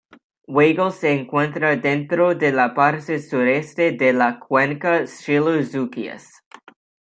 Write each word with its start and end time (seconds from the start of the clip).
Weigel 0.47 0.91
se 0.93 1.11
encuentra 1.13 1.75
dentro 1.75 2.33
de 2.33 2.51
la 2.51 2.73
parte 2.73 3.19
sureste 3.19 3.91
de 3.91 4.13
la 4.13 4.39
Cuenca 4.39 5.05
Schiller-Zucchius. 5.05 6.27